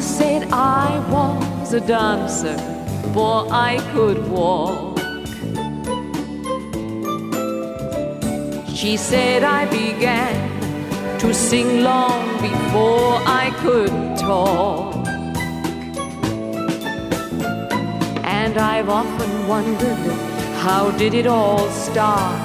Said 0.00 0.52
I 0.52 0.98
was 1.10 1.72
a 1.72 1.80
dancer, 1.80 2.56
for 3.12 3.46
I 3.50 3.78
could 3.92 4.28
walk. 4.28 4.98
She 8.74 8.96
said 8.96 9.42
I 9.42 9.66
began 9.66 11.18
to 11.18 11.34
sing 11.34 11.82
long 11.82 12.26
before 12.40 13.20
I 13.26 13.50
could 13.62 13.90
talk. 14.16 14.94
And 18.24 18.56
I've 18.56 18.88
often 18.88 19.48
wondered 19.48 19.98
how 20.62 20.92
did 20.92 21.14
it 21.14 21.26
all 21.26 21.68
start? 21.70 22.38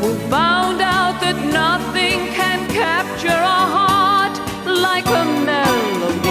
Who 0.00 0.14
found 0.30 0.80
out 0.80 1.20
that 1.20 1.36
nothing 1.52 2.18
can 2.38 2.68
capture 2.70 3.28
a 3.28 3.62
heart 3.76 4.38
like 4.66 5.06
a 5.06 5.24
night. 5.44 6.23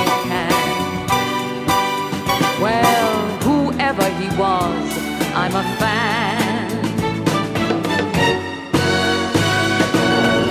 I'm 5.45 5.55
a 5.57 5.63
fan. 5.77 6.69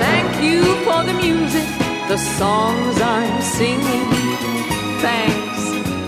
Thank 0.04 0.30
you 0.44 0.60
for 0.84 1.02
the 1.02 1.14
music, 1.14 1.66
the 2.08 2.18
songs 2.18 3.00
I'm 3.00 3.40
singing. 3.40 4.10
Thanks 5.00 5.62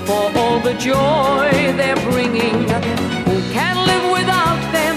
for 0.07 0.25
all 0.39 0.61
the 0.61 0.75
joy 0.75 1.49
they're 1.79 2.03
bringing. 2.13 2.57
Who 3.29 3.37
can 3.57 3.77
live 3.91 4.07
without 4.19 4.61
them? 4.77 4.97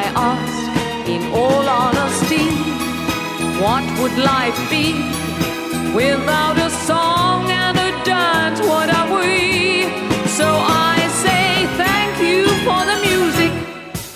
I 0.00 0.02
ask 0.32 1.08
in 1.08 1.22
all 1.32 1.64
honesty. 1.82 2.48
What 3.62 3.84
would 4.00 4.16
life 4.18 4.58
be 4.68 4.94
without 5.94 6.58
a 6.58 6.70
song? 6.70 7.17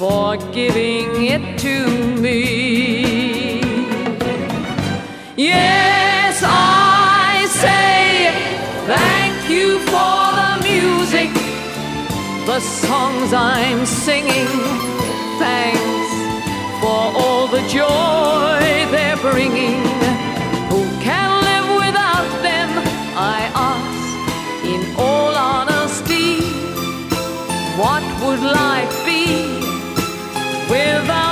for 0.03 0.37
giving 0.53 1.27
it 1.35 1.57
to 1.57 1.77
me. 2.21 3.61
Yes, 5.37 6.43
I 6.45 7.47
say 7.47 8.35
thank 8.95 9.49
you 9.49 9.79
for 9.93 10.23
the 10.41 10.53
music, 10.71 11.31
the 12.51 12.59
songs 12.59 13.33
I'm 13.33 13.87
singing. 13.87 14.51
Thanks 15.39 16.11
for 16.83 17.03
all 17.23 17.47
the 17.47 17.63
joy 17.69 18.59
they're 18.91 19.23
bringing. 19.31 19.83
Who 20.73 20.83
can 21.07 21.31
live 21.49 21.69
without 21.85 22.31
them? 22.43 22.71
I 23.15 23.39
ask 23.71 24.67
in 24.67 24.83
all 24.99 25.33
honesty. 25.53 26.41
What 27.79 28.03
would 28.23 28.41
life 28.41 29.02
with 30.73 31.03
without 31.03 31.32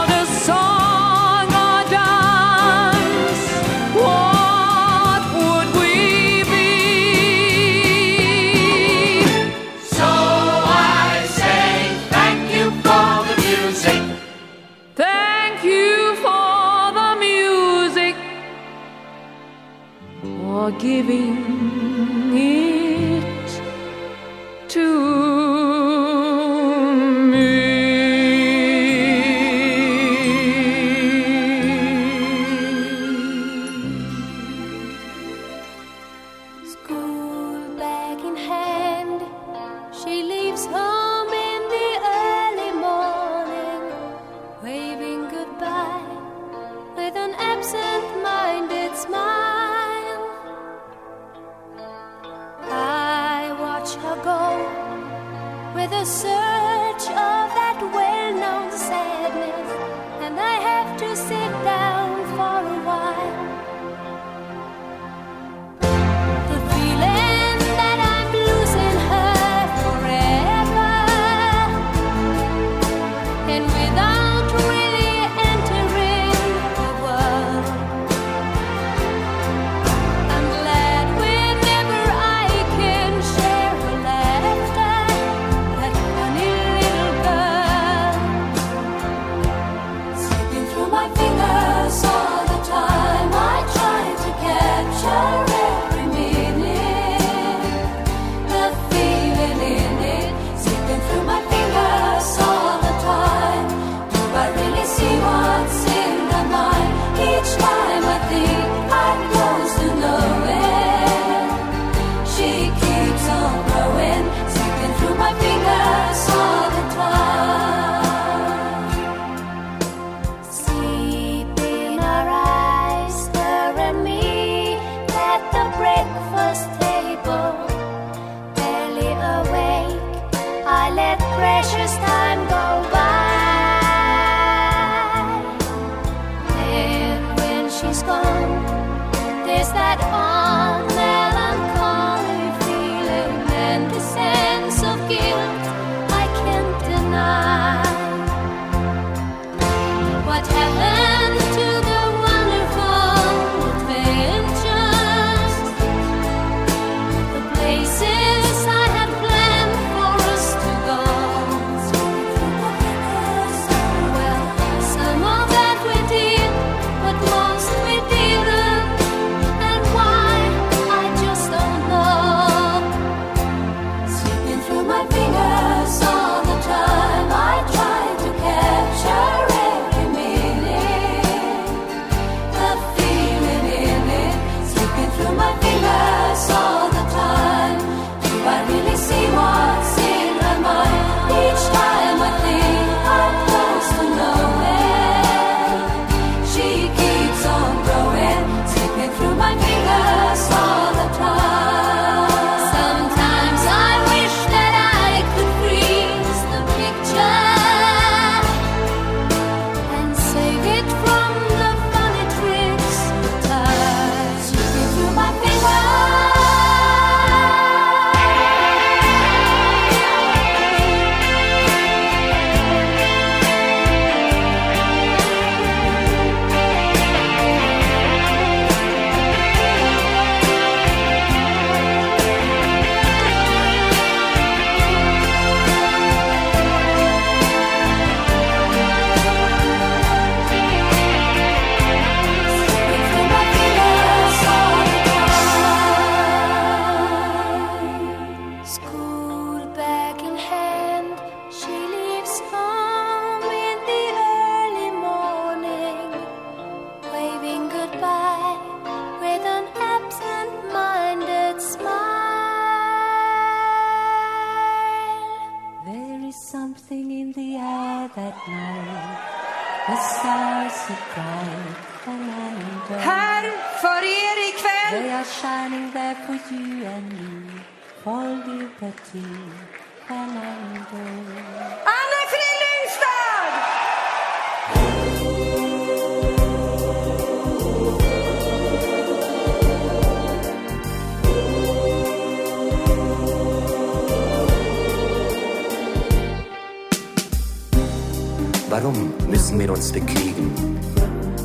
wir 299.70 299.76
uns 299.76 299.92
bekriegen? 299.92 300.52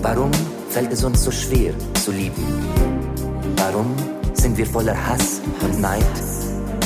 Warum 0.01 0.31
fällt 0.69 0.91
es 0.91 1.03
uns 1.03 1.23
so 1.23 1.31
schwer 1.31 1.73
zu 2.03 2.11
lieben? 2.11 2.43
Warum 3.57 3.95
sind 4.33 4.57
wir 4.57 4.65
voller 4.65 4.95
Hass 5.07 5.41
und 5.61 5.79
Neid 5.79 6.03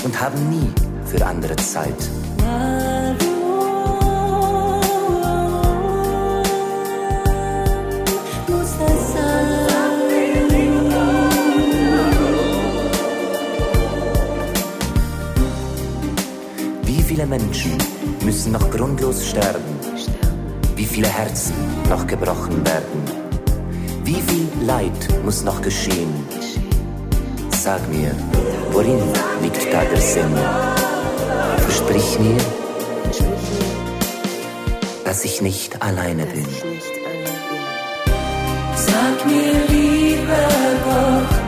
und 0.04 0.20
haben 0.20 0.50
nie 0.50 0.70
für 1.06 1.26
andere 1.26 1.56
Zeit? 1.56 1.96
Wie 16.84 17.02
viele 17.02 17.26
Menschen 17.26 17.78
müssen 18.26 18.52
noch 18.52 18.70
grundlos 18.72 19.26
sterben? 19.30 19.79
Wie 20.80 20.86
viele 20.86 21.10
Herzen 21.10 21.56
noch 21.90 22.08
gebrochen 22.08 22.66
werden? 22.66 23.04
Wie 24.06 24.22
viel 24.22 24.48
Leid 24.66 25.10
muss 25.26 25.44
noch 25.44 25.62
geschehen? 25.62 26.14
Sag 27.50 27.82
mir, 27.90 28.16
worin 28.72 29.02
liegt 29.42 29.74
da 29.74 29.84
der 29.84 30.00
Sinn? 30.00 30.34
Versprich 31.58 32.18
mir, 32.20 32.38
dass 35.04 35.26
ich 35.26 35.42
nicht 35.42 35.82
alleine 35.82 36.26
bin. 36.26 36.48
Sag 38.78 39.26
mir, 39.26 39.56
lieber 39.68 40.48
Gott, 40.86 41.39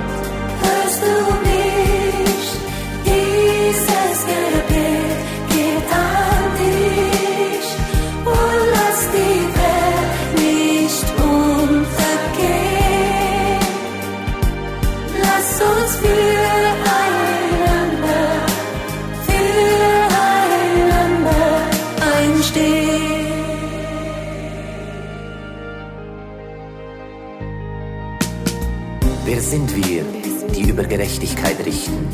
Gerechtigkeit 31.02 31.66
richten, 31.66 32.08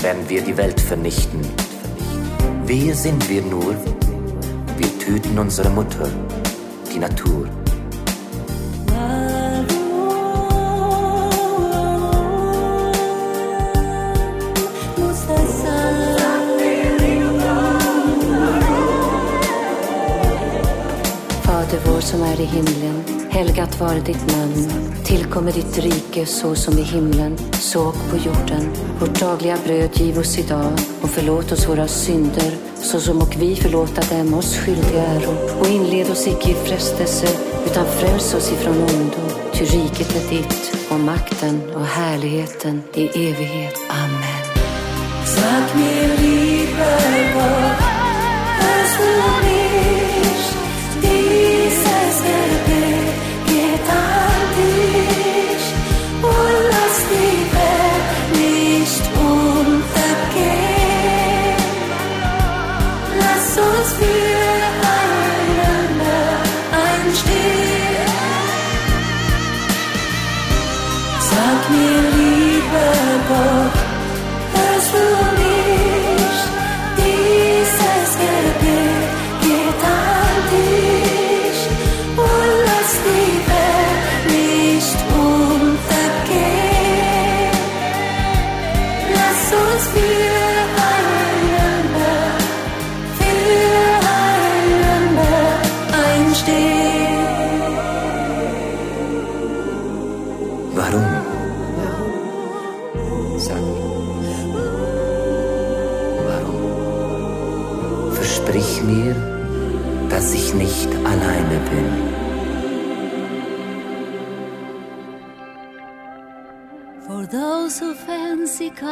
während 0.00 0.30
wir 0.30 0.42
die 0.42 0.56
Welt 0.56 0.80
vernichten? 0.80 1.40
Wer 2.64 2.94
sind 2.94 3.28
wir 3.28 3.42
nur? 3.42 3.74
Wir 4.78 4.98
töten 5.00 5.36
unsere 5.36 5.70
Mutter, 5.70 6.08
die 6.94 7.00
Natur. 7.00 7.48
Fader 21.42 21.80
vår 21.86 22.00
som 22.00 22.22
är 22.22 22.40
i 22.40 22.44
himlen. 22.44 23.19
Helgat 23.30 23.80
vare 23.80 24.00
ditt 24.00 24.36
namn. 24.36 24.68
Tillkommer 25.04 25.52
ditt 25.52 25.78
rike 25.78 26.26
så 26.26 26.54
som 26.54 26.78
i 26.78 26.82
himlen, 26.82 27.38
så 27.52 27.88
och 27.88 28.10
på 28.10 28.16
jorden. 28.16 28.70
Vårt 29.00 29.20
dagliga 29.20 29.56
bröd 29.64 29.90
giv 29.94 30.18
oss 30.18 30.38
idag 30.38 30.72
och 31.02 31.10
förlåt 31.10 31.52
oss 31.52 31.68
våra 31.68 31.88
synder 31.88 32.56
så 32.82 33.00
som 33.00 33.22
och 33.22 33.36
vi 33.38 33.56
förlåta 33.56 34.16
dem 34.16 34.34
oss 34.34 34.56
skyldiga 34.56 35.02
äro. 35.02 35.60
Och 35.60 35.66
inled 35.66 36.10
oss 36.10 36.26
icke 36.26 36.50
i 36.50 36.54
frestelse 36.54 37.26
utan 37.66 37.86
fräls 37.86 38.34
oss 38.34 38.52
ifrån 38.52 38.76
ondo. 38.76 39.20
Ty 39.52 39.64
riket 39.64 40.16
är 40.16 40.30
ditt 40.30 40.90
och 40.90 41.00
makten 41.00 41.60
och 41.74 41.86
härligheten 41.86 42.82
i 42.94 43.04
evighet. 43.04 43.74
Amen. 43.90 44.50
Sag 45.26 45.80
mir 45.80 46.08
lieber 46.22 47.34
Gott, 47.34 47.79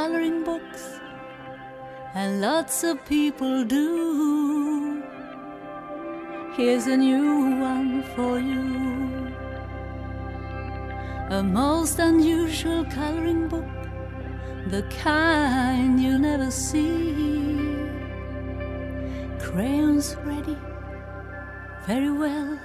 coloring 0.09 0.43
books, 0.43 1.01
and 2.15 2.41
lots 2.41 2.83
of 2.83 3.05
people 3.05 3.63
do, 3.65 5.03
here's 6.57 6.87
a 6.87 6.97
new 6.97 7.61
one 7.61 8.03
for 8.15 8.41
you. 8.41 9.35
A 11.29 11.43
most 11.43 11.99
unusual 11.99 12.87
coloring 12.87 13.49
book, 13.49 13.79
the 14.69 14.83
kind 15.03 16.01
you 16.01 16.19
never 16.19 16.51
see. 16.51 17.77
Crayons 19.39 20.17
ready, 20.25 20.57
very 21.87 22.11
well. 22.11 22.59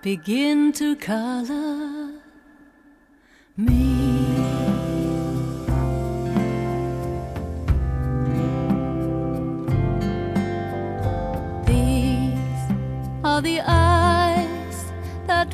Begin 0.00 0.72
to 0.74 0.94
color 0.94 2.12
me. 3.56 3.83
The 13.44 13.60
eyes 13.60 14.90
that 15.26 15.52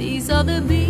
These 0.00 0.30
are 0.30 0.42
the 0.42 0.62
beads 0.62 0.89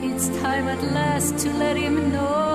It's 0.00 0.28
time 0.40 0.68
at 0.68 0.82
last 0.92 1.38
to 1.38 1.52
let 1.54 1.76
him 1.76 2.12
know. 2.12 2.48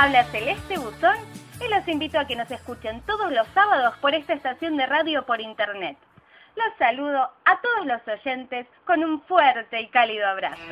Habla 0.00 0.22
Celeste 0.26 0.78
Buzón 0.78 1.16
y 1.60 1.68
los 1.68 1.88
invito 1.88 2.20
a 2.20 2.24
que 2.24 2.36
nos 2.36 2.48
escuchen 2.52 3.00
todos 3.00 3.32
los 3.32 3.48
sábados 3.48 3.96
por 3.96 4.14
esta 4.14 4.32
estación 4.32 4.76
de 4.76 4.86
radio 4.86 5.26
por 5.26 5.40
internet. 5.40 5.98
Los 6.54 6.68
saludo 6.78 7.28
a 7.44 7.60
todos 7.60 7.84
los 7.84 8.06
oyentes 8.06 8.68
con 8.84 9.02
un 9.02 9.20
fuerte 9.22 9.80
y 9.80 9.88
cálido 9.88 10.28
abrazo. 10.28 10.62